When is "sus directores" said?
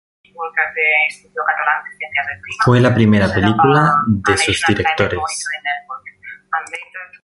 4.35-5.21